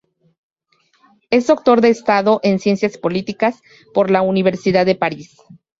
[1.29, 3.61] Es doctor de Estado en Ciencias Políticas
[3.93, 5.37] por la Universidad de París.